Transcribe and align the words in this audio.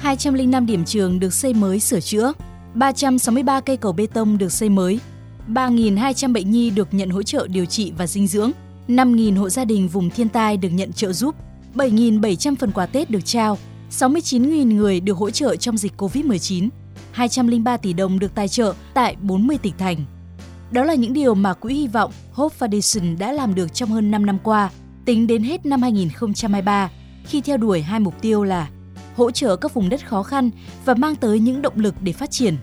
205 0.00 0.66
điểm 0.66 0.84
trường 0.84 1.20
được 1.20 1.34
xây 1.34 1.54
mới 1.54 1.80
sửa 1.80 2.00
chữa, 2.00 2.32
363 2.74 3.60
cây 3.60 3.76
cầu 3.76 3.92
bê 3.92 4.06
tông 4.06 4.38
được 4.38 4.52
xây 4.52 4.68
mới, 4.68 5.00
3.200 5.48 6.32
bệnh 6.32 6.50
nhi 6.50 6.70
được 6.70 6.94
nhận 6.94 7.10
hỗ 7.10 7.22
trợ 7.22 7.46
điều 7.46 7.64
trị 7.64 7.92
và 7.98 8.06
dinh 8.06 8.26
dưỡng, 8.26 8.50
5.000 8.88 9.38
hộ 9.38 9.48
gia 9.48 9.64
đình 9.64 9.88
vùng 9.88 10.10
thiên 10.10 10.28
tai 10.28 10.56
được 10.56 10.68
nhận 10.68 10.92
trợ 10.92 11.12
giúp, 11.12 11.34
7.700 11.74 12.54
phần 12.56 12.72
quà 12.72 12.86
Tết 12.86 13.10
được 13.10 13.24
trao, 13.24 13.58
69.000 13.90 14.74
người 14.74 15.00
được 15.00 15.16
hỗ 15.16 15.30
trợ 15.30 15.56
trong 15.56 15.76
dịch 15.76 15.92
COVID-19, 15.96 16.68
203 17.12 17.76
tỷ 17.76 17.92
đồng 17.92 18.18
được 18.18 18.34
tài 18.34 18.48
trợ 18.48 18.74
tại 18.94 19.16
40 19.20 19.58
tỉnh 19.58 19.74
thành. 19.78 20.04
Đó 20.70 20.84
là 20.84 20.94
những 20.94 21.12
điều 21.12 21.34
mà 21.34 21.54
Quỹ 21.54 21.74
Hy 21.74 21.86
vọng 21.86 22.12
Hope 22.32 22.56
Foundation 22.58 23.18
đã 23.18 23.32
làm 23.32 23.54
được 23.54 23.74
trong 23.74 23.88
hơn 23.88 24.10
5 24.10 24.26
năm 24.26 24.38
qua, 24.42 24.70
tính 25.04 25.26
đến 25.26 25.42
hết 25.42 25.66
năm 25.66 25.82
2023, 25.82 26.90
khi 27.24 27.40
theo 27.40 27.56
đuổi 27.56 27.82
hai 27.82 28.00
mục 28.00 28.14
tiêu 28.20 28.44
là 28.44 28.68
hỗ 29.16 29.30
trợ 29.30 29.56
các 29.56 29.74
vùng 29.74 29.88
đất 29.88 30.06
khó 30.06 30.22
khăn 30.22 30.50
và 30.84 30.94
mang 30.94 31.16
tới 31.16 31.40
những 31.40 31.62
động 31.62 31.76
lực 31.76 31.94
để 32.00 32.12
phát 32.12 32.30
triển. 32.30 32.56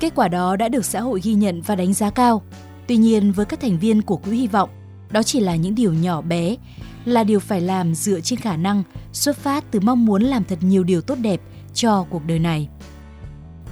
Kết 0.00 0.14
quả 0.14 0.28
đó 0.28 0.56
đã 0.56 0.68
được 0.68 0.84
xã 0.84 1.00
hội 1.00 1.20
ghi 1.22 1.34
nhận 1.34 1.62
và 1.62 1.74
đánh 1.74 1.92
giá 1.92 2.10
cao. 2.10 2.42
Tuy 2.86 2.96
nhiên, 2.96 3.32
với 3.32 3.46
các 3.46 3.60
thành 3.60 3.78
viên 3.78 4.02
của 4.02 4.16
Quỹ 4.16 4.36
Hy 4.36 4.46
vọng, 4.46 4.70
đó 5.10 5.22
chỉ 5.22 5.40
là 5.40 5.56
những 5.56 5.74
điều 5.74 5.92
nhỏ 5.92 6.20
bé, 6.20 6.56
là 7.04 7.24
điều 7.24 7.40
phải 7.40 7.60
làm 7.60 7.94
dựa 7.94 8.20
trên 8.20 8.38
khả 8.38 8.56
năng 8.56 8.82
xuất 9.12 9.36
phát 9.36 9.64
từ 9.70 9.80
mong 9.80 10.06
muốn 10.06 10.22
làm 10.22 10.44
thật 10.44 10.58
nhiều 10.60 10.84
điều 10.84 11.00
tốt 11.00 11.18
đẹp 11.22 11.40
cho 11.74 12.06
cuộc 12.10 12.24
đời 12.26 12.38
này. 12.38 12.68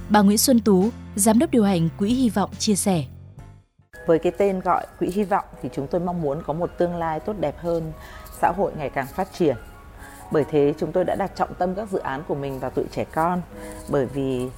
Bà 0.09 0.21
Nguyễn 0.21 0.37
Xuân 0.37 0.59
Tú, 0.59 0.89
Giám 1.15 1.39
đốc 1.39 1.51
điều 1.51 1.63
hành 1.63 1.89
Quỹ 1.97 2.09
Hy 2.09 2.29
vọng 2.29 2.49
chia 2.59 2.75
sẻ. 2.75 3.03
Với 4.07 4.19
cái 4.19 4.31
tên 4.37 4.59
gọi 4.59 4.85
Quỹ 4.99 5.09
Hy 5.09 5.23
vọng 5.23 5.45
thì 5.61 5.69
chúng 5.75 5.87
tôi 5.87 6.01
mong 6.01 6.21
muốn 6.21 6.41
có 6.45 6.53
một 6.53 6.71
tương 6.77 6.95
lai 6.95 7.19
tốt 7.19 7.33
đẹp 7.39 7.55
hơn, 7.59 7.91
xã 8.41 8.51
hội 8.57 8.71
ngày 8.77 8.89
càng 8.89 9.07
phát 9.07 9.27
triển. 9.37 9.55
Bởi 10.31 10.45
thế 10.51 10.73
chúng 10.77 10.91
tôi 10.91 11.03
đã 11.03 11.15
đặt 11.15 11.31
trọng 11.35 11.53
tâm 11.53 11.75
các 11.75 11.89
dự 11.91 11.99
án 11.99 12.23
của 12.27 12.35
mình 12.35 12.59
vào 12.59 12.71
tuổi 12.71 12.85
trẻ 12.91 13.03
con 13.03 13.41
bởi 13.89 14.05
vì 14.05 14.49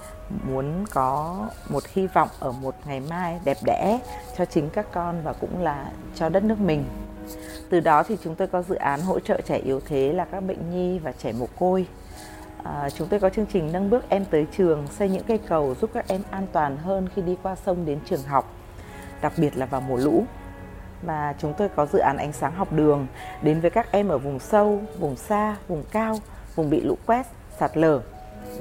muốn 0.43 0.85
có 0.91 1.40
một 1.70 1.84
hy 1.93 2.07
vọng 2.07 2.29
ở 2.40 2.51
một 2.51 2.76
ngày 2.85 2.99
mai 2.99 3.40
đẹp 3.46 3.57
đẽ 3.65 3.99
cho 4.37 4.46
chính 4.46 4.70
các 4.70 4.85
con 4.93 5.21
và 5.23 5.34
cũng 5.34 5.63
là 5.63 5.91
cho 6.15 6.29
đất 6.29 6.43
nước 6.43 6.59
mình. 6.59 6.85
Từ 7.70 7.79
đó 7.79 8.04
thì 8.04 8.18
chúng 8.23 8.35
tôi 8.35 8.48
có 8.48 8.62
dự 8.62 8.76
án 8.76 9.01
hỗ 9.01 9.20
trợ 9.20 9.41
trẻ 9.41 9.57
yếu 9.57 9.79
thế 9.85 10.13
là 10.13 10.26
các 10.26 10.40
bệnh 10.40 10.71
nhi 10.71 10.99
và 10.99 11.12
trẻ 11.12 11.31
mồ 11.31 11.46
côi. 11.59 11.85
À, 12.63 12.90
chúng 12.90 13.07
tôi 13.07 13.20
có 13.20 13.29
chương 13.29 13.46
trình 13.53 13.71
nâng 13.71 13.90
bước 13.90 14.09
em 14.09 14.26
tới 14.26 14.48
trường, 14.57 14.87
xây 14.87 15.09
những 15.09 15.24
cây 15.24 15.37
cầu 15.37 15.76
giúp 15.81 15.90
các 15.93 16.07
em 16.07 16.21
an 16.29 16.48
toàn 16.51 16.77
hơn 16.77 17.09
khi 17.15 17.21
đi 17.21 17.37
qua 17.43 17.55
sông 17.55 17.85
đến 17.85 17.99
trường 18.05 18.24
học, 18.24 18.53
đặc 19.21 19.34
biệt 19.37 19.57
là 19.57 19.65
vào 19.65 19.81
mùa 19.81 19.98
lũ 19.98 20.24
mà 21.05 21.35
chúng 21.40 21.54
tôi 21.57 21.70
có 21.76 21.85
dự 21.85 21.99
án 21.99 22.18
ánh 22.18 22.34
sáng 22.34 22.55
học 22.55 22.74
đường 22.74 23.07
đến 23.41 23.62
với 23.62 23.70
các 23.70 23.91
em 23.91 24.07
ở 24.07 24.18
vùng 24.18 24.40
sâu, 24.40 24.82
vùng 24.99 25.16
xa, 25.16 25.55
vùng 25.68 25.84
cao, 25.91 26.20
vùng 26.55 26.70
bị 26.70 26.82
lũ 26.82 26.98
quét, 27.05 27.27
sạt 27.60 27.77
lở 27.77 28.02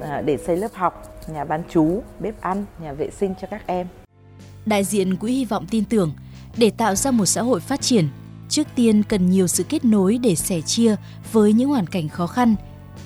à, 0.01 0.21
để 0.25 0.37
xây 0.37 0.57
lớp 0.57 0.71
học, 0.73 1.19
nhà 1.27 1.43
bán 1.43 1.63
chú, 1.69 2.03
bếp 2.19 2.41
ăn, 2.41 2.65
nhà 2.81 2.93
vệ 2.93 3.09
sinh 3.19 3.33
cho 3.41 3.47
các 3.51 3.67
em. 3.67 3.87
Đại 4.65 4.83
diện 4.83 5.15
Quỹ 5.15 5.31
Hy 5.31 5.45
vọng 5.45 5.65
tin 5.69 5.85
tưởng, 5.85 6.13
để 6.57 6.69
tạo 6.69 6.95
ra 6.95 7.11
một 7.11 7.25
xã 7.25 7.41
hội 7.41 7.59
phát 7.59 7.81
triển, 7.81 8.09
trước 8.49 8.67
tiên 8.75 9.03
cần 9.03 9.29
nhiều 9.29 9.47
sự 9.47 9.63
kết 9.63 9.85
nối 9.85 10.17
để 10.17 10.35
sẻ 10.35 10.61
chia 10.61 10.95
với 11.31 11.53
những 11.53 11.69
hoàn 11.69 11.87
cảnh 11.87 12.09
khó 12.09 12.27
khăn. 12.27 12.55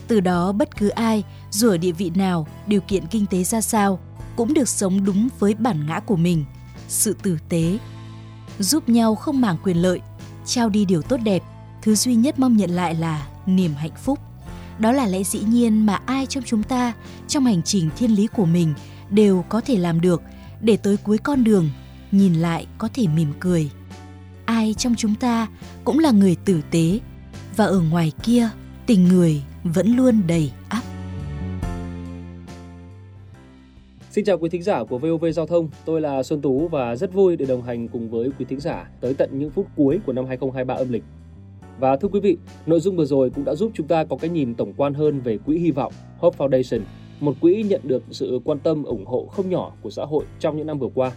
Từ 0.08 0.20
đó 0.20 0.52
bất 0.52 0.78
cứ 0.78 0.90
ai, 0.90 1.24
dù 1.52 1.70
ở 1.70 1.78
địa 1.78 1.92
vị 1.92 2.12
nào, 2.16 2.48
điều 2.68 2.82
kiện 2.82 3.08
kinh 3.08 3.26
tế 3.26 3.44
ra 3.44 3.62
sao, 3.62 4.00
cũng 4.36 4.54
được 4.54 4.70
sống 4.70 5.06
đúng 5.06 5.30
với 5.40 5.54
bản 5.54 5.86
ngã 5.88 6.00
của 6.00 6.16
mình, 6.16 6.46
sự 6.88 7.16
tử 7.24 7.38
tế. 7.50 7.78
Giúp 8.60 8.90
nhau 8.90 9.16
không 9.16 9.42
màng 9.42 9.58
quyền 9.64 9.78
lợi, 9.78 10.02
trao 10.46 10.70
đi 10.70 10.86
điều 10.86 11.02
tốt 11.02 11.18
đẹp, 11.24 11.44
thứ 11.82 11.96
duy 11.96 12.16
nhất 12.16 12.40
mong 12.40 12.58
nhận 12.58 12.70
lại 12.70 12.96
là 12.96 13.28
niềm 13.46 13.74
hạnh 13.74 13.96
phúc. 14.04 14.20
Đó 14.80 14.92
là 14.92 15.08
lẽ 15.08 15.24
dĩ 15.24 15.40
nhiên 15.40 15.86
mà 15.86 16.00
ai 16.06 16.26
trong 16.26 16.44
chúng 16.44 16.64
ta 16.64 16.94
trong 17.28 17.46
hành 17.46 17.64
trình 17.64 17.90
thiên 17.98 18.12
lý 18.12 18.28
của 18.28 18.46
mình 18.46 18.74
đều 19.10 19.46
có 19.50 19.62
thể 19.62 19.78
làm 19.78 20.02
được 20.02 20.22
để 20.62 20.78
tới 20.78 20.98
cuối 20.98 21.18
con 21.18 21.44
đường 21.44 21.70
nhìn 22.12 22.34
lại 22.34 22.68
có 22.78 22.90
thể 22.94 23.08
mỉm 23.08 23.34
cười. 23.40 23.72
Ai 24.46 24.74
trong 24.74 24.96
chúng 24.96 25.16
ta 25.16 25.48
cũng 25.84 26.00
là 26.00 26.12
người 26.12 26.36
tử 26.46 26.62
tế 26.72 27.00
và 27.56 27.66
ở 27.66 27.80
ngoài 27.80 28.12
kia 28.24 28.50
tình 28.86 29.08
người 29.08 29.44
vẫn 29.64 29.96
luôn 29.96 30.22
đầy 30.28 30.52
áp. 30.70 30.82
Xin 34.16 34.26
chào 34.26 34.38
quý 34.38 34.50
thính 34.50 34.64
giả 34.64 34.84
của 34.84 34.98
VOV 34.98 35.26
Giao 35.34 35.48
thông, 35.48 35.70
tôi 35.86 36.02
là 36.02 36.24
Xuân 36.24 36.42
Tú 36.42 36.68
và 36.68 36.96
rất 36.96 37.14
vui 37.14 37.36
được 37.36 37.46
đồng 37.48 37.62
hành 37.62 37.88
cùng 37.88 38.10
với 38.10 38.30
quý 38.40 38.46
thính 38.50 38.60
giả 38.60 38.90
tới 39.02 39.14
tận 39.14 39.30
những 39.40 39.50
phút 39.50 39.68
cuối 39.76 40.00
của 40.06 40.14
năm 40.14 40.26
2023 40.26 40.74
âm 40.74 40.92
lịch. 40.92 41.04
Và 41.80 41.98
thưa 41.98 42.08
quý 42.08 42.20
vị, 42.20 42.38
nội 42.66 42.80
dung 42.80 42.96
vừa 42.96 43.06
rồi 43.06 43.30
cũng 43.30 43.46
đã 43.46 43.56
giúp 43.56 43.72
chúng 43.74 43.88
ta 43.88 44.04
có 44.04 44.18
cái 44.18 44.30
nhìn 44.30 44.56
tổng 44.56 44.74
quan 44.78 44.94
hơn 44.94 45.20
về 45.20 45.38
Quỹ 45.38 45.58
Hy 45.58 45.72
vọng 45.72 45.94
Hope 46.18 46.38
Foundation, 46.38 46.80
một 47.20 47.36
quỹ 47.42 47.64
nhận 47.64 47.82
được 47.84 48.04
sự 48.12 48.40
quan 48.46 48.60
tâm 48.60 48.84
ủng 48.84 49.06
hộ 49.06 49.26
không 49.26 49.50
nhỏ 49.50 49.72
của 49.82 49.90
xã 49.90 50.06
hội 50.06 50.26
trong 50.40 50.58
những 50.58 50.68
năm 50.68 50.80
vừa 50.80 50.90
qua. 50.96 51.12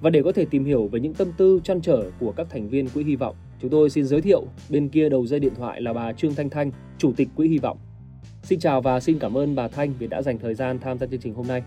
Và 0.00 0.10
để 0.10 0.22
có 0.22 0.32
thể 0.32 0.44
tìm 0.44 0.64
hiểu 0.64 0.88
về 0.88 1.00
những 1.00 1.14
tâm 1.14 1.28
tư 1.38 1.60
chăn 1.64 1.80
trở 1.80 2.10
của 2.20 2.32
các 2.32 2.46
thành 2.50 2.68
viên 2.68 2.88
Quỹ 2.88 3.04
Hy 3.04 3.16
vọng, 3.16 3.36
chúng 3.60 3.70
tôi 3.70 3.90
xin 3.90 4.06
giới 4.06 4.20
thiệu 4.20 4.42
bên 4.70 4.88
kia 4.88 5.08
đầu 5.08 5.26
dây 5.26 5.40
điện 5.40 5.54
thoại 5.54 5.82
là 5.82 5.92
bà 5.92 6.12
Trương 6.12 6.34
Thanh 6.34 6.50
Thanh, 6.50 6.70
Chủ 6.98 7.12
tịch 7.16 7.28
Quỹ 7.36 7.48
Hy 7.48 7.58
vọng. 7.58 7.78
Xin 8.42 8.58
chào 8.58 8.80
và 8.80 9.00
xin 9.00 9.18
cảm 9.18 9.36
ơn 9.36 9.54
bà 9.54 9.68
Thanh 9.68 9.94
vì 9.98 10.06
đã 10.06 10.22
dành 10.22 10.38
thời 10.38 10.54
gian 10.54 10.78
tham 10.78 10.98
gia 10.98 11.06
chương 11.06 11.20
trình 11.20 11.34
hôm 11.34 11.46
nay. 11.46 11.62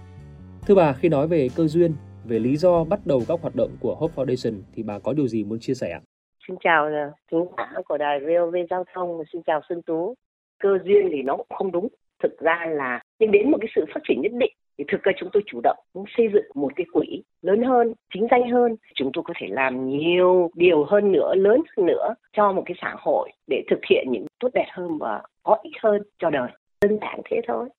Thưa 0.67 0.75
bà, 0.75 0.93
khi 0.93 1.09
nói 1.09 1.27
về 1.27 1.47
cơ 1.55 1.67
duyên, 1.67 1.91
về 2.25 2.39
lý 2.39 2.57
do 2.57 2.83
bắt 2.83 2.99
đầu 3.05 3.21
các 3.27 3.41
hoạt 3.41 3.55
động 3.55 3.69
của 3.79 3.95
Hope 3.95 4.13
Foundation 4.15 4.61
thì 4.73 4.83
bà 4.83 4.99
có 4.99 5.13
điều 5.13 5.27
gì 5.27 5.43
muốn 5.43 5.59
chia 5.59 5.73
sẻ 5.73 5.91
ạ? 5.91 6.01
Xin 6.47 6.57
chào 6.63 6.85
ờ, 6.85 7.11
chúng 7.31 7.47
giả 7.57 7.71
của 7.85 7.97
đài 7.97 8.19
VOV 8.19 8.55
Giao 8.69 8.83
thông 8.93 9.23
xin 9.33 9.41
chào 9.45 9.61
Xuân 9.69 9.81
Tú. 9.81 10.15
Cơ 10.59 10.77
duyên 10.85 11.09
thì 11.11 11.21
nó 11.21 11.37
cũng 11.37 11.57
không 11.57 11.71
đúng. 11.71 11.87
Thực 12.23 12.39
ra 12.39 12.65
là 12.69 13.01
nhưng 13.19 13.31
đến 13.31 13.51
một 13.51 13.57
cái 13.61 13.67
sự 13.75 13.85
phát 13.93 13.99
triển 14.07 14.21
nhất 14.21 14.31
định 14.33 14.51
thì 14.77 14.83
thực 14.91 15.03
ra 15.03 15.11
chúng 15.17 15.29
tôi 15.33 15.43
chủ 15.45 15.59
động 15.63 15.77
muốn 15.93 16.05
xây 16.17 16.27
dựng 16.33 16.45
một 16.55 16.71
cái 16.75 16.85
quỹ 16.93 17.23
lớn 17.41 17.63
hơn, 17.63 17.93
chính 18.13 18.27
danh 18.31 18.49
hơn. 18.51 18.75
Chúng 18.95 19.11
tôi 19.13 19.23
có 19.27 19.33
thể 19.39 19.47
làm 19.49 19.89
nhiều 19.89 20.51
điều 20.55 20.83
hơn 20.83 21.11
nữa, 21.11 21.35
lớn 21.35 21.61
hơn 21.77 21.85
nữa 21.85 22.13
cho 22.33 22.51
một 22.51 22.63
cái 22.65 22.75
xã 22.81 22.95
hội 22.97 23.31
để 23.47 23.63
thực 23.69 23.79
hiện 23.89 24.07
những 24.11 24.25
tốt 24.39 24.49
đẹp 24.53 24.67
hơn 24.71 24.97
và 24.97 25.21
có 25.43 25.57
ích 25.63 25.73
hơn 25.83 26.01
cho 26.19 26.29
đời. 26.29 26.49
Đơn 26.81 26.97
giản 27.01 27.19
thế 27.25 27.41
thôi. 27.47 27.69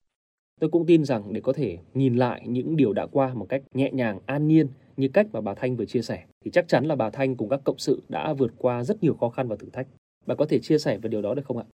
Tôi 0.58 0.70
cũng 0.70 0.86
tin 0.86 1.04
rằng 1.04 1.32
để 1.32 1.40
có 1.40 1.52
thể 1.52 1.78
nhìn 1.94 2.16
lại 2.16 2.42
những 2.46 2.76
điều 2.76 2.92
đã 2.92 3.06
qua 3.06 3.34
một 3.34 3.46
cách 3.48 3.62
nhẹ 3.74 3.90
nhàng, 3.92 4.18
an 4.26 4.48
nhiên 4.48 4.68
như 4.96 5.08
cách 5.08 5.26
mà 5.32 5.40
bà 5.40 5.54
Thanh 5.54 5.76
vừa 5.76 5.84
chia 5.84 6.02
sẻ 6.02 6.24
thì 6.44 6.50
chắc 6.50 6.68
chắn 6.68 6.84
là 6.84 6.94
bà 6.96 7.10
Thanh 7.10 7.36
cùng 7.36 7.48
các 7.48 7.60
cộng 7.64 7.78
sự 7.78 8.02
đã 8.08 8.32
vượt 8.32 8.52
qua 8.58 8.84
rất 8.84 9.02
nhiều 9.02 9.14
khó 9.14 9.28
khăn 9.28 9.48
và 9.48 9.56
thử 9.56 9.68
thách. 9.72 9.86
Bà 10.26 10.34
có 10.34 10.46
thể 10.46 10.58
chia 10.58 10.78
sẻ 10.78 10.98
về 10.98 11.08
điều 11.08 11.22
đó 11.22 11.34
được 11.34 11.44
không 11.44 11.58
ạ? 11.58 11.64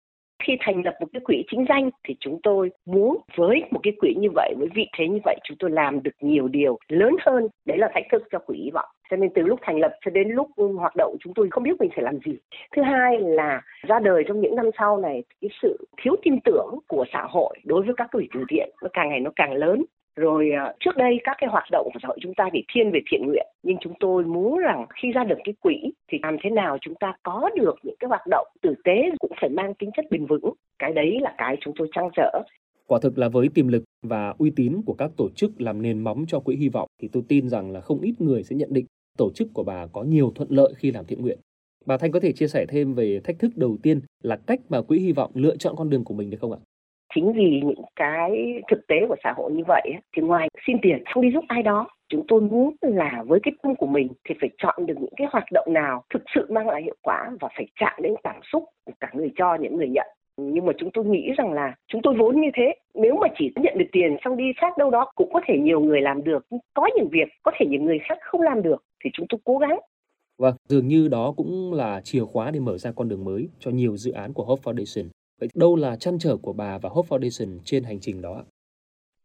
Khi 0.45 0.57
thành 0.61 0.83
lập 0.85 0.95
một 1.01 1.07
cái 1.13 1.21
quỹ 1.21 1.45
chính 1.51 1.65
danh 1.69 1.91
thì 2.05 2.17
chúng 2.21 2.39
tôi 2.43 2.71
muốn 2.87 3.17
với 3.37 3.63
một 3.71 3.81
cái 3.83 3.93
quỹ 4.01 4.15
như 4.19 4.29
vậy, 4.35 4.55
với 4.59 4.69
vị 4.75 4.87
thế 4.99 5.09
như 5.09 5.19
vậy 5.25 5.37
chúng 5.45 5.57
tôi 5.61 5.71
làm 5.71 6.03
được 6.03 6.11
nhiều 6.21 6.49
điều 6.49 6.79
lớn 6.89 7.17
hơn. 7.27 7.49
Đấy 7.65 7.79
là 7.79 7.89
thách 7.95 8.05
thức 8.13 8.23
cho 8.33 8.39
quỹ 8.39 8.57
hy 8.65 8.71
vọng. 8.71 8.89
Cho 9.11 9.17
nên 9.17 9.31
từ 9.35 9.43
lúc 9.43 9.61
thành 9.63 9.79
lập 9.79 9.93
cho 10.05 10.11
đến 10.11 10.29
lúc 10.29 10.49
hoạt 10.79 10.97
động 10.97 11.17
chúng 11.21 11.35
tôi 11.35 11.49
không 11.51 11.63
biết 11.63 11.81
mình 11.81 11.91
phải 11.95 12.05
làm 12.05 12.19
gì. 12.25 12.33
Thứ 12.77 12.83
hai 12.83 13.21
là 13.21 13.63
ra 13.83 13.99
đời 13.99 14.25
trong 14.29 14.41
những 14.41 14.57
năm 14.57 14.71
sau 14.79 14.99
này 14.99 15.25
cái 15.41 15.49
sự 15.63 15.87
thiếu 16.03 16.17
tin 16.23 16.41
tưởng 16.45 16.79
của 16.89 17.05
xã 17.13 17.27
hội 17.29 17.59
đối 17.65 17.83
với 17.83 17.95
các 17.97 18.09
quỹ 18.13 18.29
từ 18.35 18.41
thiện 18.49 18.71
nó 18.83 18.89
càng 18.93 19.09
ngày 19.09 19.21
nó 19.21 19.31
càng 19.37 19.53
lớn 19.53 19.85
rồi 20.17 20.51
à, 20.51 20.73
trước 20.81 20.97
đây 20.97 21.21
các 21.25 21.37
cái 21.41 21.51
hoạt 21.51 21.65
động 21.71 21.91
của 21.93 21.99
xã 22.03 22.09
hội 22.09 22.19
chúng 22.21 22.35
ta 22.35 22.49
thì 22.53 22.65
thiên 22.75 22.91
về 22.91 23.01
thiện 23.11 23.27
nguyện, 23.27 23.47
nhưng 23.63 23.77
chúng 23.81 23.93
tôi 24.01 24.25
muốn 24.25 24.59
rằng 24.59 24.87
khi 24.95 25.13
ra 25.13 25.25
được 25.25 25.39
cái 25.45 25.55
quỹ 25.61 25.93
thì 26.13 26.19
làm 26.23 26.37
thế 26.43 26.51
nào 26.51 26.79
chúng 26.81 26.95
ta 26.95 27.17
có 27.23 27.51
được 27.57 27.75
những 27.83 27.97
cái 28.01 28.09
hoạt 28.09 28.27
động 28.31 28.47
tử 28.63 28.75
tế 28.85 29.11
cũng 29.19 29.33
phải 29.41 29.51
mang 29.51 29.75
tính 29.75 29.91
chất 29.97 30.05
bền 30.11 30.27
vững 30.27 30.53
cái 30.79 30.93
đấy 30.93 31.19
là 31.21 31.35
cái 31.39 31.57
chúng 31.61 31.75
tôi 31.79 31.89
trăn 31.93 32.09
trở 32.17 32.43
Quả 32.87 32.99
thực 33.03 33.19
là 33.19 33.29
với 33.29 33.49
tiềm 33.55 33.69
lực 33.69 33.85
và 34.03 34.35
uy 34.39 34.53
tín 34.57 34.83
của 34.87 34.95
các 34.95 35.11
tổ 35.17 35.29
chức 35.37 35.61
làm 35.61 35.83
nền 35.83 35.99
móng 35.99 36.25
cho 36.29 36.41
quỹ 36.41 36.57
hy 36.57 36.69
vọng 36.69 36.89
thì 37.03 37.09
tôi 37.13 37.23
tin 37.29 37.49
rằng 37.49 37.71
là 37.71 37.81
không 37.81 38.01
ít 38.01 38.15
người 38.19 38.43
sẽ 38.43 38.57
nhận 38.57 38.73
định 38.73 38.87
tổ 39.19 39.31
chức 39.35 39.49
của 39.55 39.63
bà 39.63 39.87
có 39.87 40.03
nhiều 40.03 40.33
thuận 40.35 40.51
lợi 40.51 40.75
khi 40.77 40.91
làm 40.91 41.05
thiện 41.05 41.23
nguyện. 41.23 41.39
Bà 41.87 41.97
Thanh 41.97 42.13
có 42.13 42.21
thể 42.21 42.33
chia 42.33 42.49
sẻ 42.49 42.67
thêm 42.69 42.95
về 42.95 43.21
thách 43.25 43.39
thức 43.39 43.57
đầu 43.57 43.77
tiên 43.83 44.01
là 44.23 44.37
cách 44.37 44.61
mà 44.69 44.83
quỹ 44.83 44.99
hy 44.99 45.13
vọng 45.13 45.31
lựa 45.35 45.57
chọn 45.57 45.77
con 45.77 45.91
đường 45.91 46.05
của 46.05 46.15
mình 46.15 46.31
được 46.31 46.39
không 46.41 46.53
ạ? 46.53 46.59
Chính 47.15 47.33
vì 47.33 47.63
những 47.65 47.85
cái 47.97 48.31
thực 48.71 48.87
tế 48.89 48.97
của 49.09 49.17
xã 49.25 49.33
hội 49.37 49.53
như 49.53 49.63
vậy 49.69 49.93
thì 50.17 50.23
ngoài 50.23 50.49
xin 50.67 50.77
tiền 50.83 51.03
không 51.15 51.23
đi 51.23 51.31
giúp 51.33 51.45
ai 51.49 51.63
đó 51.63 51.87
chúng 52.09 52.25
tôi 52.29 52.41
muốn 52.41 52.75
là 52.81 53.23
với 53.27 53.41
cái 53.43 53.53
tâm 53.63 53.75
của 53.75 53.87
mình 53.87 54.09
thì 54.29 54.35
phải 54.41 54.51
chọn 54.59 54.87
được 54.87 54.95
những 55.01 55.15
cái 55.17 55.27
hoạt 55.31 55.45
động 55.53 55.67
nào 55.73 56.05
thực 56.15 56.23
sự 56.35 56.47
mang 56.51 56.69
lại 56.69 56.83
hiệu 56.83 56.97
quả 57.03 57.31
và 57.41 57.49
phải 57.57 57.67
chạm 57.81 57.93
đến 58.03 58.15
cảm 58.25 58.41
xúc 58.53 58.65
của 58.85 58.93
cả 59.01 59.11
người 59.15 59.31
cho 59.37 59.57
những 59.61 59.77
người 59.77 59.89
nhận 59.89 60.07
nhưng 60.37 60.67
mà 60.67 60.73
chúng 60.79 60.91
tôi 60.95 61.05
nghĩ 61.05 61.31
rằng 61.39 61.53
là 61.53 61.75
chúng 61.89 62.03
tôi 62.03 62.15
vốn 62.19 62.41
như 62.41 62.49
thế 62.55 62.75
nếu 62.95 63.17
mà 63.21 63.29
chỉ 63.39 63.53
nhận 63.57 63.79
được 63.79 63.87
tiền 63.93 64.17
xong 64.25 64.37
đi 64.37 64.45
sát 64.61 64.79
đâu 64.79 64.91
đó 64.91 65.13
cũng 65.15 65.33
có 65.33 65.41
thể 65.47 65.59
nhiều 65.59 65.81
người 65.81 66.01
làm 66.01 66.25
được 66.25 66.47
có 66.75 66.89
những 66.97 67.09
việc 67.13 67.29
có 67.43 67.53
thể 67.59 67.67
những 67.69 67.85
người 67.85 67.99
khác 68.09 68.19
không 68.21 68.41
làm 68.41 68.63
được 68.63 68.85
thì 69.05 69.11
chúng 69.13 69.27
tôi 69.29 69.41
cố 69.45 69.59
gắng 69.59 69.79
Vâng, 70.39 70.55
dường 70.69 70.89
như 70.89 71.09
đó 71.09 71.35
cũng 71.37 71.73
là 71.73 72.01
chìa 72.05 72.25
khóa 72.25 72.51
để 72.51 72.61
mở 72.61 72.79
ra 72.79 72.93
con 72.93 73.09
đường 73.09 73.25
mới 73.25 73.49
cho 73.59 73.71
nhiều 73.71 73.97
dự 73.97 74.13
án 74.13 74.33
của 74.33 74.45
Hope 74.45 74.63
Foundation. 74.63 75.09
Vậy 75.41 75.49
đâu 75.55 75.77
là 75.77 75.97
chăn 75.97 76.19
trở 76.19 76.37
của 76.37 76.53
bà 76.53 76.79
và 76.79 76.89
Hope 76.89 77.09
Foundation 77.09 77.59
trên 77.65 77.85
hành 77.85 78.01
trình 78.01 78.23
đó? 78.23 78.45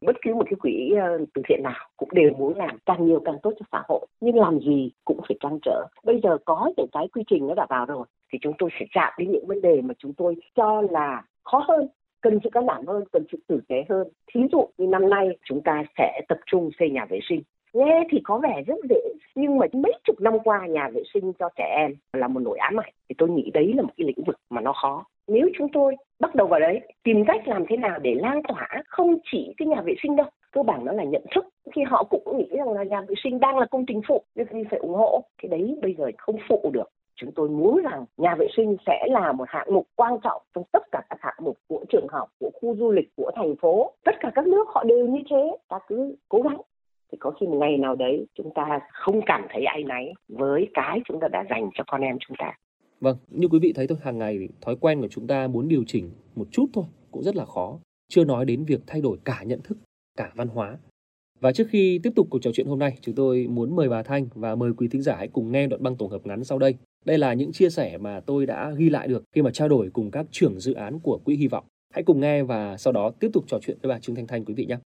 Bất 0.06 0.15
cứ 0.21 0.33
một 0.33 0.44
cái 0.45 0.56
quỹ 0.59 0.91
ờ, 1.01 1.25
từ 1.33 1.41
thiện 1.50 1.59
nào 1.63 1.89
cũng 1.97 2.09
đều 2.11 2.31
muốn 2.38 2.57
làm 2.57 2.77
càng 2.85 3.06
nhiều 3.06 3.21
càng 3.25 3.38
tốt 3.44 3.53
cho 3.59 3.65
xã 3.71 3.83
hội. 3.88 4.07
Nhưng 4.21 4.35
làm 4.35 4.59
gì 4.59 4.91
cũng 5.06 5.19
phải 5.27 5.38
trăn 5.39 5.59
trở. 5.61 5.85
Bây 6.03 6.19
giờ 6.23 6.38
có 6.45 6.71
những 6.77 6.89
cái 6.91 7.07
quy 7.07 7.23
trình 7.29 7.47
nó 7.47 7.53
đã 7.53 7.65
vào 7.69 7.85
rồi, 7.85 8.06
thì 8.33 8.39
chúng 8.41 8.53
tôi 8.57 8.69
sẽ 8.79 8.85
chạm 8.91 9.13
đến 9.17 9.31
những 9.31 9.47
vấn 9.47 9.61
đề 9.61 9.81
mà 9.81 9.94
chúng 10.00 10.13
tôi 10.13 10.35
cho 10.56 10.81
là 10.81 11.23
khó 11.44 11.65
hơn, 11.67 11.88
cần 12.21 12.39
sự 12.44 12.50
can 12.50 12.65
đảm 12.65 12.88
hơn, 12.88 13.03
cần 13.11 13.23
sự 13.31 13.38
tử 13.47 13.59
tế 13.67 13.85
hơn 13.89 14.07
thí 14.33 14.41
dụ 14.51 14.69
như 14.77 14.88
năm 14.88 15.09
nay 15.09 15.27
chúng 15.44 15.61
ta 15.61 15.83
sẽ 15.97 16.21
tập 16.27 16.38
trung 16.45 16.69
xây 16.79 16.89
nhà 16.89 17.06
vệ 17.09 17.19
sinh 17.29 17.41
nghe 17.73 18.03
thì 18.11 18.19
có 18.23 18.39
vẻ 18.44 18.63
rất 18.67 18.75
dễ, 18.89 19.01
nhưng 19.35 19.57
mà 19.57 19.65
mấy 19.73 19.91
chục 20.03 20.21
năm 20.21 20.33
qua 20.44 20.67
nhà 20.67 20.89
vệ 20.94 21.01
sinh 21.13 21.33
cho 21.39 21.50
trẻ 21.56 21.75
em 21.77 21.94
là 22.13 22.27
một 22.27 22.39
nỗi 22.39 22.57
ám 22.57 22.79
ảnh 22.79 22.94
thì 23.09 23.15
tôi 23.17 23.29
nghĩ 23.29 23.51
đấy 23.53 23.73
là 23.75 23.81
một 23.81 23.89
cái 23.97 24.07
lĩnh 24.07 24.23
vực 24.25 24.35
mà 24.50 24.61
nó 24.61 24.73
khó 24.73 25.06
nếu 25.29 25.49
chúng 25.57 25.67
tôi 25.73 25.95
bắt 26.19 26.35
đầu 26.35 26.47
vào 26.47 26.59
đấy, 26.59 26.79
tìm 27.03 27.25
cách 27.25 27.47
làm 27.47 27.65
thế 27.69 27.77
nào 27.77 27.99
để 27.99 28.15
lan 28.15 28.41
tỏa 28.47 28.67
không 28.87 29.17
chỉ 29.31 29.53
cái 29.57 29.67
nhà 29.67 29.81
vệ 29.81 29.93
sinh 30.03 30.15
đâu, 30.15 30.27
cơ 30.51 30.63
bản 30.63 30.85
nó 30.85 30.91
là 30.91 31.03
nhận 31.03 31.25
thức. 31.35 31.45
Khi 31.75 31.83
họ 31.83 32.03
cũng 32.03 32.37
nghĩ 32.37 32.47
rằng 32.57 32.71
là 32.71 32.83
nhà 32.83 33.01
vệ 33.01 33.15
sinh 33.23 33.39
đang 33.39 33.57
là 33.57 33.65
công 33.65 33.85
trình 33.85 34.01
phụ 34.07 34.21
nên 34.35 34.47
phải 34.69 34.79
ủng 34.79 34.93
hộ? 34.93 35.23
Cái 35.41 35.49
đấy 35.49 35.79
bây 35.81 35.93
giờ 35.93 36.05
không 36.17 36.35
phụ 36.49 36.69
được. 36.73 36.89
Chúng 37.15 37.31
tôi 37.31 37.49
muốn 37.49 37.81
rằng 37.83 38.05
nhà 38.17 38.35
vệ 38.35 38.47
sinh 38.57 38.77
sẽ 38.85 39.07
là 39.09 39.31
một 39.31 39.45
hạng 39.47 39.73
mục 39.73 39.87
quan 39.95 40.13
trọng 40.23 40.41
trong 40.55 40.63
tất 40.71 40.83
cả 40.91 41.01
các 41.09 41.19
hạng 41.21 41.37
mục 41.41 41.57
của 41.67 41.85
trường 41.89 42.07
học, 42.07 42.29
của 42.39 42.49
khu 42.53 42.75
du 42.75 42.91
lịch, 42.91 43.09
của 43.15 43.31
thành 43.35 43.55
phố. 43.55 43.91
Tất 44.05 44.15
cả 44.19 44.31
các 44.35 44.47
nước 44.47 44.67
họ 44.67 44.83
đều 44.83 45.07
như 45.07 45.19
thế, 45.29 45.57
ta 45.67 45.79
cứ 45.87 46.15
cố 46.29 46.41
gắng. 46.41 46.57
Thì 47.11 47.17
có 47.17 47.31
khi 47.31 47.47
một 47.47 47.57
ngày 47.59 47.77
nào 47.77 47.95
đấy 47.95 48.25
chúng 48.35 48.53
ta 48.53 48.79
không 48.91 49.21
cảm 49.25 49.47
thấy 49.49 49.63
ai 49.65 49.83
náy 49.83 50.13
với 50.27 50.67
cái 50.73 50.99
chúng 51.05 51.19
ta 51.19 51.27
đã 51.27 51.43
dành 51.49 51.69
cho 51.73 51.83
con 51.87 52.01
em 52.01 52.17
chúng 52.19 52.37
ta. 52.37 52.53
Vâng, 52.99 53.17
như 53.29 53.47
quý 53.47 53.59
vị 53.59 53.73
thấy 53.73 53.87
thôi, 53.87 53.97
hàng 54.01 54.17
ngày 54.17 54.49
thói 54.61 54.75
quen 54.75 55.01
của 55.01 55.07
chúng 55.07 55.27
ta 55.27 55.47
muốn 55.47 55.67
điều 55.67 55.83
chỉnh 55.87 56.11
một 56.35 56.47
chút 56.51 56.65
thôi 56.73 56.85
cũng 57.11 57.23
rất 57.23 57.35
là 57.35 57.45
khó. 57.45 57.79
Chưa 58.09 58.23
nói 58.23 58.45
đến 58.45 58.65
việc 58.65 58.81
thay 58.87 59.01
đổi 59.01 59.17
cả 59.25 59.43
nhận 59.43 59.61
thức, 59.61 59.77
cả 60.17 60.31
văn 60.35 60.47
hóa. 60.47 60.77
Và 61.39 61.51
trước 61.51 61.67
khi 61.69 61.99
tiếp 62.03 62.13
tục 62.15 62.27
cuộc 62.29 62.39
trò 62.41 62.51
chuyện 62.53 62.67
hôm 62.67 62.79
nay, 62.79 62.97
chúng 63.01 63.15
tôi 63.15 63.47
muốn 63.47 63.75
mời 63.75 63.89
bà 63.89 64.03
Thanh 64.03 64.27
và 64.35 64.55
mời 64.55 64.73
quý 64.77 64.87
thính 64.87 65.01
giả 65.01 65.15
hãy 65.15 65.27
cùng 65.27 65.51
nghe 65.51 65.67
đoạn 65.67 65.83
băng 65.83 65.95
tổng 65.95 66.09
hợp 66.09 66.25
ngắn 66.25 66.43
sau 66.43 66.59
đây. 66.59 66.75
Đây 67.05 67.17
là 67.17 67.33
những 67.33 67.51
chia 67.51 67.69
sẻ 67.69 67.97
mà 67.97 68.19
tôi 68.19 68.45
đã 68.45 68.71
ghi 68.77 68.89
lại 68.89 69.07
được 69.07 69.23
khi 69.35 69.41
mà 69.41 69.51
trao 69.51 69.69
đổi 69.69 69.89
cùng 69.93 70.11
các 70.11 70.25
trưởng 70.31 70.59
dự 70.59 70.73
án 70.73 70.99
của 70.99 71.19
Quỹ 71.25 71.35
Hy 71.35 71.47
vọng. 71.47 71.63
Hãy 71.93 72.03
cùng 72.03 72.19
nghe 72.19 72.43
và 72.43 72.77
sau 72.77 72.93
đó 72.93 73.11
tiếp 73.19 73.29
tục 73.33 73.43
trò 73.47 73.59
chuyện 73.61 73.77
với 73.81 73.89
bà 73.89 73.99
Trương 73.99 74.15
Thanh 74.15 74.27
Thanh 74.27 74.45
quý 74.45 74.53
vị 74.53 74.65
nhé. 74.65 74.77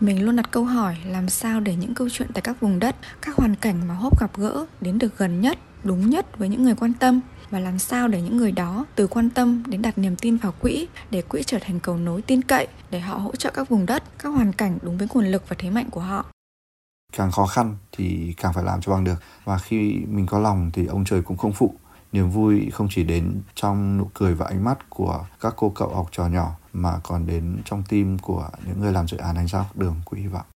Mình 0.00 0.24
luôn 0.24 0.36
đặt 0.36 0.50
câu 0.50 0.64
hỏi 0.64 0.96
làm 1.06 1.28
sao 1.28 1.60
để 1.60 1.74
những 1.80 1.94
câu 1.94 2.08
chuyện 2.08 2.28
tại 2.34 2.42
các 2.42 2.60
vùng 2.60 2.78
đất, 2.78 2.96
các 3.22 3.36
hoàn 3.36 3.54
cảnh 3.60 3.88
mà 3.88 3.94
Hốp 3.94 4.20
gặp 4.20 4.38
gỡ 4.38 4.66
đến 4.80 4.98
được 4.98 5.18
gần 5.18 5.40
nhất, 5.40 5.58
đúng 5.84 6.10
nhất 6.10 6.38
với 6.38 6.48
những 6.48 6.62
người 6.62 6.74
quan 6.74 6.92
tâm 6.92 7.20
và 7.50 7.60
làm 7.60 7.78
sao 7.78 8.08
để 8.08 8.22
những 8.22 8.36
người 8.36 8.52
đó 8.52 8.84
từ 8.94 9.06
quan 9.06 9.30
tâm 9.30 9.62
đến 9.66 9.82
đặt 9.82 9.98
niềm 9.98 10.16
tin 10.16 10.36
vào 10.36 10.52
quỹ 10.60 10.88
để 11.10 11.22
quỹ 11.22 11.42
trở 11.42 11.58
thành 11.60 11.80
cầu 11.80 11.96
nối 11.96 12.22
tin 12.22 12.42
cậy 12.42 12.66
để 12.90 13.00
họ 13.00 13.16
hỗ 13.18 13.36
trợ 13.36 13.50
các 13.50 13.68
vùng 13.68 13.86
đất, 13.86 14.02
các 14.18 14.28
hoàn 14.28 14.52
cảnh 14.52 14.78
đúng 14.82 14.98
với 14.98 15.08
nguồn 15.14 15.26
lực 15.26 15.48
và 15.48 15.56
thế 15.58 15.70
mạnh 15.70 15.90
của 15.90 16.00
họ. 16.00 16.26
Càng 17.12 17.30
khó 17.30 17.46
khăn 17.46 17.76
thì 17.92 18.34
càng 18.36 18.52
phải 18.52 18.64
làm 18.64 18.80
cho 18.80 18.92
bằng 18.92 19.04
được 19.04 19.22
và 19.44 19.58
khi 19.58 20.00
mình 20.08 20.26
có 20.26 20.38
lòng 20.38 20.70
thì 20.72 20.86
ông 20.86 21.04
trời 21.04 21.22
cũng 21.22 21.36
không 21.36 21.52
phụ. 21.52 21.74
Niềm 22.12 22.30
vui 22.30 22.70
không 22.72 22.88
chỉ 22.90 23.04
đến 23.04 23.42
trong 23.54 23.98
nụ 23.98 24.10
cười 24.14 24.34
và 24.34 24.46
ánh 24.46 24.64
mắt 24.64 24.90
của 24.90 25.24
các 25.40 25.54
cô 25.56 25.72
cậu 25.74 25.94
học 25.94 26.08
trò 26.12 26.26
nhỏ 26.26 26.56
mà 26.72 27.00
còn 27.02 27.26
đến 27.26 27.58
trong 27.64 27.82
tim 27.88 28.18
của 28.18 28.48
những 28.66 28.80
người 28.80 28.92
làm 28.92 29.08
dự 29.08 29.16
án 29.16 29.36
ánh 29.36 29.48
sao 29.48 29.66
đường 29.74 29.96
quỹ 30.04 30.20
hy 30.20 30.26
vọng. 30.26 30.46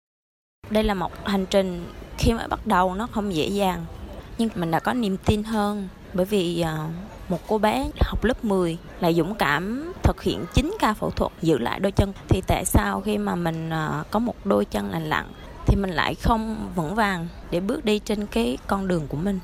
Đây 0.70 0.84
là 0.84 0.94
một 0.94 1.12
hành 1.24 1.46
trình 1.50 1.86
khi 2.18 2.32
mới 2.32 2.48
bắt 2.48 2.66
đầu 2.66 2.94
nó 2.94 3.06
không 3.06 3.34
dễ 3.34 3.48
dàng 3.48 3.84
nhưng 4.38 4.48
mình 4.54 4.70
đã 4.70 4.80
có 4.80 4.94
niềm 4.94 5.16
tin 5.26 5.42
hơn 5.42 5.88
bởi 6.14 6.26
vì 6.26 6.60
à, 6.60 6.88
một 7.28 7.38
cô 7.48 7.58
bé 7.58 7.90
học 8.00 8.24
lớp 8.24 8.44
10 8.44 8.78
lại 9.00 9.14
dũng 9.14 9.34
cảm 9.38 9.92
thực 10.02 10.22
hiện 10.22 10.44
9 10.54 10.70
ca 10.78 10.94
phẫu 10.94 11.10
thuật 11.10 11.32
giữ 11.42 11.58
lại 11.58 11.80
đôi 11.80 11.92
chân 11.92 12.12
thì 12.28 12.40
tại 12.46 12.64
sao 12.64 13.00
khi 13.00 13.18
mà 13.18 13.34
mình 13.34 13.70
à, 13.70 14.04
có 14.10 14.18
một 14.18 14.34
đôi 14.46 14.64
chân 14.64 14.90
lành 14.90 15.08
lặn 15.08 15.26
thì 15.66 15.76
mình 15.76 15.90
lại 15.90 16.14
không 16.14 16.70
vững 16.74 16.94
vàng 16.94 17.28
để 17.50 17.60
bước 17.60 17.84
đi 17.84 17.98
trên 17.98 18.26
cái 18.26 18.58
con 18.66 18.88
đường 18.88 19.02
của 19.08 19.16
mình. 19.16 19.38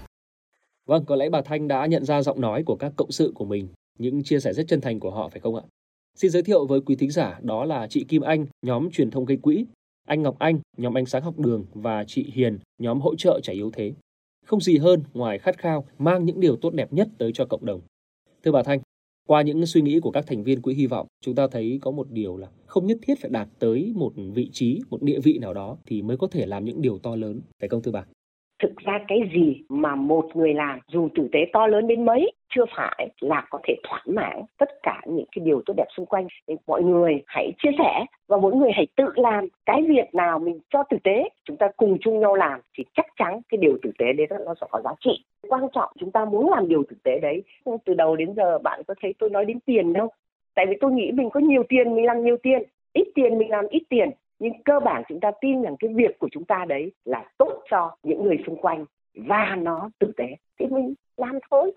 Vâng, 0.86 1.04
có 1.04 1.16
lẽ 1.16 1.28
bà 1.30 1.42
Thanh 1.42 1.68
đã 1.68 1.86
nhận 1.86 2.04
ra 2.04 2.22
giọng 2.22 2.40
nói 2.40 2.62
của 2.66 2.76
các 2.76 2.92
cộng 2.96 3.10
sự 3.10 3.32
của 3.34 3.44
mình, 3.44 3.68
những 3.98 4.22
chia 4.22 4.40
sẻ 4.40 4.52
rất 4.52 4.64
chân 4.68 4.80
thành 4.80 5.00
của 5.00 5.10
họ 5.10 5.28
phải 5.28 5.40
không 5.40 5.56
ạ? 5.56 5.62
Xin 6.14 6.30
giới 6.30 6.42
thiệu 6.42 6.66
với 6.66 6.80
quý 6.80 6.96
thính 6.96 7.10
giả 7.10 7.38
đó 7.42 7.64
là 7.64 7.86
chị 7.90 8.04
Kim 8.08 8.22
Anh, 8.22 8.46
nhóm 8.62 8.90
truyền 8.90 9.10
thông 9.10 9.24
gây 9.24 9.36
quỹ, 9.36 9.66
anh 10.06 10.22
Ngọc 10.22 10.38
Anh, 10.38 10.60
nhóm 10.76 10.96
ánh 10.96 11.06
sáng 11.06 11.22
học 11.22 11.38
đường 11.38 11.64
và 11.74 12.04
chị 12.06 12.30
Hiền, 12.34 12.58
nhóm 12.78 13.00
hỗ 13.00 13.14
trợ 13.16 13.40
trẻ 13.42 13.52
yếu 13.52 13.70
thế. 13.70 13.92
Không 14.44 14.60
gì 14.60 14.78
hơn 14.78 15.02
ngoài 15.14 15.38
khát 15.38 15.58
khao 15.58 15.84
mang 15.98 16.24
những 16.24 16.40
điều 16.40 16.56
tốt 16.56 16.74
đẹp 16.74 16.92
nhất 16.92 17.08
tới 17.18 17.30
cho 17.34 17.44
cộng 17.44 17.64
đồng. 17.64 17.80
Thưa 18.44 18.52
bà 18.52 18.62
Thanh, 18.62 18.80
qua 19.26 19.42
những 19.42 19.66
suy 19.66 19.82
nghĩ 19.82 20.00
của 20.00 20.10
các 20.10 20.26
thành 20.26 20.44
viên 20.44 20.62
quỹ 20.62 20.74
hy 20.74 20.86
vọng, 20.86 21.06
chúng 21.20 21.34
ta 21.34 21.46
thấy 21.46 21.78
có 21.82 21.90
một 21.90 22.10
điều 22.10 22.36
là 22.36 22.48
không 22.66 22.86
nhất 22.86 22.98
thiết 23.02 23.14
phải 23.20 23.30
đạt 23.30 23.48
tới 23.58 23.92
một 23.94 24.12
vị 24.34 24.50
trí, 24.52 24.80
một 24.90 25.02
địa 25.02 25.20
vị 25.20 25.38
nào 25.38 25.54
đó 25.54 25.76
thì 25.86 26.02
mới 26.02 26.16
có 26.16 26.26
thể 26.26 26.46
làm 26.46 26.64
những 26.64 26.82
điều 26.82 26.98
to 26.98 27.16
lớn, 27.16 27.40
phải 27.60 27.68
không 27.68 27.82
thưa 27.82 27.92
bà? 27.92 28.04
Thực 28.64 28.76
ra 28.76 28.98
cái 29.08 29.18
gì 29.34 29.62
mà 29.68 29.94
một 29.94 30.36
người 30.36 30.54
làm 30.54 30.78
dù 30.88 31.08
tử 31.14 31.28
tế 31.32 31.38
to 31.52 31.66
lớn 31.66 31.86
đến 31.86 32.04
mấy, 32.04 32.32
chưa 32.54 32.64
phải 32.76 33.08
là 33.20 33.46
có 33.50 33.58
thể 33.64 33.74
thỏa 33.82 34.02
mãn 34.06 34.42
tất 34.58 34.68
cả 34.82 35.00
những 35.06 35.24
cái 35.36 35.44
điều 35.44 35.62
tốt 35.66 35.74
đẹp 35.76 35.84
xung 35.96 36.06
quanh. 36.06 36.26
Nên 36.48 36.56
mọi 36.66 36.82
người 36.82 37.22
hãy 37.26 37.52
chia 37.62 37.70
sẻ 37.78 38.04
và 38.28 38.36
mỗi 38.36 38.54
người 38.54 38.70
hãy 38.74 38.86
tự 38.96 39.04
làm 39.16 39.48
cái 39.66 39.82
việc 39.88 40.14
nào 40.14 40.38
mình 40.38 40.60
cho 40.70 40.82
tử 40.82 40.96
tế 41.04 41.28
chúng 41.44 41.56
ta 41.56 41.68
cùng 41.76 41.98
chung 42.00 42.20
nhau 42.20 42.34
làm 42.34 42.60
thì 42.74 42.84
chắc 42.96 43.06
chắn 43.16 43.40
cái 43.48 43.58
điều 43.58 43.78
tử 43.82 43.90
tế 43.98 44.12
đấy 44.12 44.26
nó 44.46 44.54
sẽ 44.60 44.66
có 44.70 44.80
giá 44.84 44.90
trị. 45.00 45.24
Quan 45.48 45.62
trọng 45.74 45.92
chúng 45.98 46.10
ta 46.10 46.24
muốn 46.24 46.50
làm 46.50 46.68
điều 46.68 46.82
tử 46.88 46.96
tế 47.02 47.18
đấy 47.18 47.42
từ 47.84 47.94
đầu 47.94 48.16
đến 48.16 48.34
giờ 48.36 48.58
bạn 48.58 48.82
có 48.86 48.94
thấy 49.02 49.14
tôi 49.18 49.30
nói 49.30 49.44
đến 49.44 49.60
tiền 49.60 49.92
đâu? 49.92 50.08
Tại 50.54 50.66
vì 50.66 50.76
tôi 50.80 50.92
nghĩ 50.92 51.10
mình 51.12 51.30
có 51.30 51.40
nhiều 51.40 51.62
tiền, 51.68 51.94
mình 51.94 52.04
làm 52.04 52.24
nhiều 52.24 52.36
tiền, 52.42 52.62
ít 52.92 53.08
tiền 53.14 53.38
mình 53.38 53.50
làm 53.50 53.66
ít 53.68 53.82
tiền 53.88 54.10
nhưng 54.44 54.62
cơ 54.64 54.80
bản 54.84 55.02
chúng 55.08 55.20
ta 55.20 55.30
tin 55.40 55.62
rằng 55.62 55.76
cái 55.78 55.90
việc 55.94 56.18
của 56.18 56.28
chúng 56.32 56.44
ta 56.44 56.64
đấy 56.68 56.92
là 57.04 57.24
tốt 57.38 57.62
cho 57.70 57.96
những 58.02 58.24
người 58.24 58.36
xung 58.46 58.56
quanh 58.56 58.84
và 59.14 59.56
nó 59.62 59.90
tử 59.98 60.12
tế 60.16 60.24
thì 60.60 60.66
mình 60.66 60.94
làm 61.16 61.38
thôi 61.50 61.72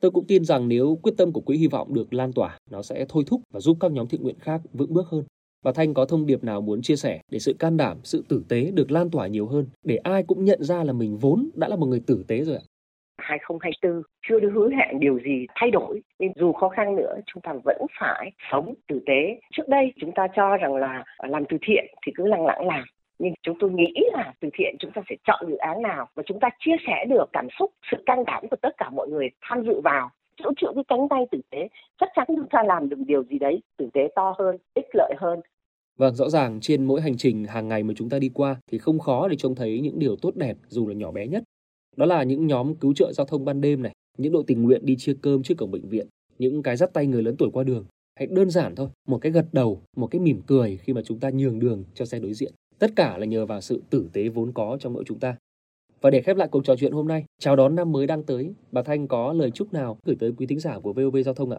Tôi 0.00 0.10
cũng 0.10 0.26
tin 0.26 0.44
rằng 0.44 0.68
nếu 0.68 0.98
quyết 1.02 1.14
tâm 1.16 1.32
của 1.32 1.40
Quỹ 1.40 1.56
Hy 1.56 1.66
vọng 1.66 1.94
được 1.94 2.14
lan 2.14 2.32
tỏa, 2.32 2.58
nó 2.70 2.82
sẽ 2.82 3.06
thôi 3.08 3.24
thúc 3.26 3.40
và 3.52 3.60
giúp 3.60 3.76
các 3.80 3.92
nhóm 3.92 4.08
thiện 4.08 4.22
nguyện 4.22 4.38
khác 4.38 4.60
vững 4.72 4.94
bước 4.94 5.06
hơn. 5.06 5.24
Bà 5.62 5.72
Thanh 5.72 5.94
có 5.94 6.04
thông 6.04 6.26
điệp 6.26 6.44
nào 6.44 6.60
muốn 6.60 6.82
chia 6.82 6.96
sẻ 6.96 7.20
để 7.30 7.38
sự 7.38 7.54
can 7.58 7.76
đảm, 7.76 7.96
sự 8.04 8.24
tử 8.28 8.44
tế 8.48 8.70
được 8.70 8.90
lan 8.90 9.10
tỏa 9.10 9.26
nhiều 9.26 9.46
hơn, 9.46 9.66
để 9.84 9.96
ai 9.96 10.22
cũng 10.22 10.44
nhận 10.44 10.62
ra 10.62 10.84
là 10.84 10.92
mình 10.92 11.16
vốn 11.16 11.50
đã 11.54 11.68
là 11.68 11.76
một 11.76 11.86
người 11.86 12.02
tử 12.06 12.24
tế 12.28 12.44
rồi 12.44 12.56
ạ? 12.56 12.62
2024 13.30 14.02
chưa 14.28 14.40
được 14.40 14.50
hứa 14.54 14.70
hẹn 14.70 15.00
điều 15.00 15.18
gì 15.18 15.46
thay 15.54 15.70
đổi. 15.70 16.00
Nên 16.18 16.32
dù 16.36 16.52
khó 16.52 16.68
khăn 16.68 16.96
nữa 16.96 17.14
chúng 17.26 17.42
ta 17.42 17.52
vẫn 17.64 17.86
phải 18.00 18.32
sống 18.50 18.74
tử 18.88 19.00
tế. 19.06 19.40
Trước 19.52 19.68
đây 19.68 19.92
chúng 20.00 20.12
ta 20.12 20.26
cho 20.36 20.56
rằng 20.56 20.76
là 20.76 21.04
làm 21.18 21.44
từ 21.48 21.56
thiện 21.62 21.84
thì 22.06 22.12
cứ 22.16 22.26
lặng 22.26 22.46
lặng 22.46 22.66
làm. 22.66 22.84
Nhưng 23.18 23.34
chúng 23.42 23.56
tôi 23.60 23.70
nghĩ 23.70 23.94
là 24.12 24.32
từ 24.40 24.48
thiện 24.54 24.76
chúng 24.78 24.90
ta 24.92 25.02
sẽ 25.10 25.16
chọn 25.26 25.44
dự 25.48 25.56
án 25.56 25.82
nào 25.82 26.08
và 26.14 26.22
chúng 26.26 26.40
ta 26.40 26.48
chia 26.58 26.76
sẻ 26.86 27.04
được 27.08 27.24
cảm 27.32 27.48
xúc 27.58 27.70
sự 27.90 27.96
căng 28.06 28.24
thẳng 28.26 28.48
của 28.50 28.56
tất 28.56 28.74
cả 28.76 28.90
mọi 28.90 29.08
người 29.08 29.28
tham 29.40 29.64
dự 29.66 29.80
vào. 29.80 30.10
Hỗ 30.44 30.52
trợ 30.56 30.72
cái 30.74 30.84
cánh 30.88 31.08
tay 31.10 31.24
tử 31.30 31.40
tế 31.50 31.68
chắc 32.00 32.08
chắn 32.16 32.24
chúng 32.28 32.48
ta 32.50 32.62
làm 32.62 32.88
được 32.88 32.96
điều 33.06 33.22
gì 33.24 33.38
đấy 33.38 33.62
tử 33.76 33.90
tế 33.92 34.08
to 34.16 34.34
hơn 34.38 34.56
ích 34.74 34.86
lợi 34.94 35.14
hơn. 35.18 35.40
Vâng, 35.98 36.14
rõ 36.14 36.28
ràng 36.28 36.58
trên 36.60 36.84
mỗi 36.84 37.00
hành 37.00 37.16
trình 37.16 37.44
hàng 37.44 37.68
ngày 37.68 37.82
mà 37.82 37.94
chúng 37.96 38.08
ta 38.08 38.18
đi 38.18 38.30
qua 38.34 38.56
thì 38.70 38.78
không 38.78 38.98
khó 38.98 39.28
để 39.28 39.36
trông 39.36 39.54
thấy 39.54 39.80
những 39.80 39.98
điều 39.98 40.16
tốt 40.22 40.36
đẹp 40.36 40.56
dù 40.68 40.88
là 40.88 40.94
nhỏ 40.94 41.10
bé 41.10 41.26
nhất. 41.26 41.42
Đó 41.96 42.06
là 42.06 42.22
những 42.22 42.46
nhóm 42.46 42.74
cứu 42.74 42.94
trợ 42.94 43.12
giao 43.12 43.26
thông 43.26 43.44
ban 43.44 43.60
đêm 43.60 43.82
này, 43.82 43.92
những 44.18 44.32
đội 44.32 44.44
tình 44.46 44.62
nguyện 44.62 44.86
đi 44.86 44.96
chia 44.96 45.14
cơm 45.22 45.42
trước 45.42 45.54
cổng 45.58 45.70
bệnh 45.70 45.88
viện, 45.88 46.06
những 46.38 46.62
cái 46.62 46.76
dắt 46.76 46.90
tay 46.92 47.06
người 47.06 47.22
lớn 47.22 47.34
tuổi 47.38 47.50
qua 47.52 47.64
đường. 47.64 47.84
hãy 48.16 48.26
đơn 48.30 48.50
giản 48.50 48.74
thôi, 48.74 48.88
một 49.08 49.18
cái 49.18 49.32
gật 49.32 49.46
đầu, 49.52 49.80
một 49.96 50.06
cái 50.06 50.20
mỉm 50.20 50.40
cười 50.46 50.76
khi 50.76 50.92
mà 50.92 51.02
chúng 51.04 51.20
ta 51.20 51.30
nhường 51.30 51.58
đường 51.58 51.84
cho 51.94 52.04
xe 52.04 52.18
đối 52.18 52.34
diện. 52.34 52.52
Tất 52.78 52.90
cả 52.96 53.18
là 53.18 53.26
nhờ 53.26 53.46
vào 53.46 53.60
sự 53.60 53.82
tử 53.90 54.10
tế 54.12 54.28
vốn 54.28 54.52
có 54.52 54.76
trong 54.80 54.92
mỗi 54.92 55.04
chúng 55.06 55.18
ta. 55.18 55.36
Và 56.00 56.10
để 56.10 56.20
khép 56.20 56.36
lại 56.36 56.48
cuộc 56.48 56.64
trò 56.64 56.76
chuyện 56.76 56.92
hôm 56.92 57.08
nay, 57.08 57.24
chào 57.38 57.56
đón 57.56 57.74
năm 57.74 57.92
mới 57.92 58.06
đang 58.06 58.22
tới, 58.22 58.54
bà 58.72 58.82
Thanh 58.82 59.08
có 59.08 59.32
lời 59.32 59.50
chúc 59.50 59.72
nào 59.72 59.96
gửi 60.04 60.16
tới 60.20 60.32
quý 60.36 60.46
thính 60.46 60.60
giả 60.60 60.78
của 60.78 60.92
VOV 60.92 61.16
Giao 61.24 61.34
thông 61.34 61.50
ạ? 61.50 61.58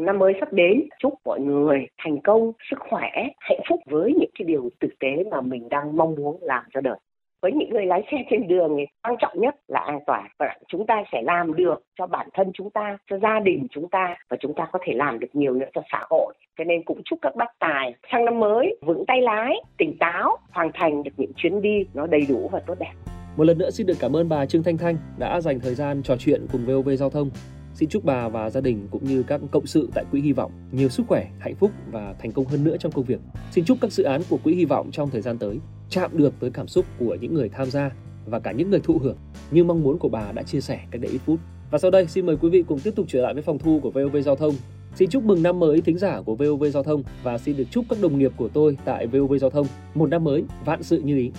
Năm 0.00 0.18
mới 0.18 0.32
sắp 0.40 0.52
đến, 0.52 0.88
chúc 1.02 1.14
mọi 1.24 1.40
người 1.40 1.78
thành 2.04 2.18
công, 2.24 2.52
sức 2.70 2.76
khỏe, 2.90 3.08
hạnh 3.38 3.60
phúc 3.68 3.80
với 3.90 4.12
những 4.20 4.30
cái 4.38 4.46
điều 4.46 4.70
tử 4.80 4.88
tế 5.00 5.24
mà 5.30 5.40
mình 5.40 5.68
đang 5.68 5.96
mong 5.96 6.14
muốn 6.14 6.38
làm 6.42 6.64
cho 6.74 6.80
đời 6.80 6.98
với 7.42 7.52
những 7.52 7.70
người 7.70 7.86
lái 7.86 8.02
xe 8.10 8.16
trên 8.30 8.48
đường 8.48 8.74
thì 8.78 8.84
quan 9.02 9.14
trọng 9.20 9.40
nhất 9.40 9.54
là 9.68 9.80
an 9.80 9.98
toàn 10.06 10.28
và 10.38 10.56
chúng 10.68 10.86
ta 10.86 11.02
sẽ 11.12 11.22
làm 11.22 11.54
được 11.54 11.82
cho 11.98 12.06
bản 12.06 12.28
thân 12.34 12.50
chúng 12.54 12.70
ta 12.70 12.98
cho 13.10 13.18
gia 13.18 13.40
đình 13.40 13.66
chúng 13.70 13.88
ta 13.88 14.16
và 14.30 14.36
chúng 14.40 14.54
ta 14.54 14.68
có 14.72 14.78
thể 14.86 14.92
làm 14.96 15.18
được 15.18 15.28
nhiều 15.32 15.54
nữa 15.54 15.66
cho 15.74 15.82
xã 15.92 16.02
hội 16.10 16.34
cho 16.58 16.64
nên 16.64 16.82
cũng 16.84 17.02
chúc 17.04 17.18
các 17.22 17.36
bác 17.36 17.58
tài 17.58 17.94
sang 18.12 18.24
năm 18.24 18.40
mới 18.40 18.76
vững 18.82 19.04
tay 19.06 19.20
lái 19.20 19.54
tỉnh 19.78 19.98
táo 19.98 20.36
hoàn 20.50 20.70
thành 20.74 21.02
được 21.02 21.10
những 21.16 21.32
chuyến 21.36 21.62
đi 21.62 21.84
nó 21.94 22.06
đầy 22.06 22.26
đủ 22.28 22.48
và 22.52 22.60
tốt 22.66 22.74
đẹp 22.78 22.92
một 23.36 23.44
lần 23.44 23.58
nữa 23.58 23.70
xin 23.70 23.86
được 23.86 23.96
cảm 24.00 24.16
ơn 24.16 24.28
bà 24.28 24.46
Trương 24.46 24.62
Thanh 24.62 24.78
Thanh 24.78 24.96
đã 25.18 25.40
dành 25.40 25.60
thời 25.60 25.74
gian 25.74 26.02
trò 26.02 26.16
chuyện 26.16 26.46
cùng 26.52 26.66
VOV 26.66 26.88
Giao 26.98 27.10
thông. 27.10 27.30
Xin 27.74 27.88
chúc 27.88 28.04
bà 28.04 28.28
và 28.28 28.50
gia 28.50 28.60
đình 28.60 28.88
cũng 28.90 29.04
như 29.04 29.22
các 29.26 29.40
cộng 29.50 29.66
sự 29.66 29.88
tại 29.94 30.04
Quỹ 30.10 30.20
Hy 30.20 30.32
vọng 30.32 30.52
nhiều 30.72 30.88
sức 30.88 31.02
khỏe, 31.08 31.26
hạnh 31.40 31.54
phúc 31.54 31.70
và 31.90 32.14
thành 32.18 32.32
công 32.32 32.44
hơn 32.44 32.64
nữa 32.64 32.76
trong 32.78 32.92
công 32.92 33.04
việc. 33.04 33.20
Xin 33.50 33.64
chúc 33.64 33.78
các 33.80 33.92
dự 33.92 34.04
án 34.04 34.20
của 34.30 34.38
Quỹ 34.44 34.54
Hy 34.54 34.64
vọng 34.64 34.90
trong 34.92 35.10
thời 35.10 35.20
gian 35.20 35.38
tới 35.38 35.58
chạm 35.92 36.10
được 36.16 36.34
tới 36.40 36.50
cảm 36.50 36.68
xúc 36.68 36.84
của 36.98 37.16
những 37.20 37.34
người 37.34 37.48
tham 37.48 37.70
gia 37.70 37.90
và 38.26 38.38
cả 38.38 38.52
những 38.52 38.70
người 38.70 38.80
thụ 38.80 38.98
hưởng 38.98 39.16
như 39.50 39.64
mong 39.64 39.82
muốn 39.82 39.98
của 39.98 40.08
bà 40.08 40.32
đã 40.32 40.42
chia 40.42 40.60
sẻ 40.60 40.80
cách 40.90 41.00
đây 41.00 41.12
ít 41.12 41.18
phút. 41.18 41.40
Và 41.70 41.78
sau 41.78 41.90
đây, 41.90 42.06
xin 42.06 42.26
mời 42.26 42.36
quý 42.36 42.50
vị 42.50 42.64
cùng 42.68 42.78
tiếp 42.78 42.92
tục 42.96 43.06
trở 43.08 43.22
lại 43.22 43.34
với 43.34 43.42
phòng 43.42 43.58
thu 43.58 43.80
của 43.82 43.90
VOV 43.90 44.16
Giao 44.24 44.36
thông. 44.36 44.54
Xin 44.94 45.10
chúc 45.10 45.24
mừng 45.24 45.42
năm 45.42 45.60
mới 45.60 45.80
thính 45.80 45.98
giả 45.98 46.20
của 46.20 46.34
VOV 46.34 46.64
Giao 46.72 46.82
thông 46.82 47.02
và 47.22 47.38
xin 47.38 47.56
được 47.56 47.64
chúc 47.70 47.84
các 47.88 47.98
đồng 48.02 48.18
nghiệp 48.18 48.32
của 48.36 48.48
tôi 48.48 48.76
tại 48.84 49.06
VOV 49.06 49.34
Giao 49.40 49.50
thông 49.50 49.66
một 49.94 50.06
năm 50.10 50.24
mới 50.24 50.44
vạn 50.64 50.82
sự 50.82 51.00
như 51.00 51.16
ý. 51.16 51.30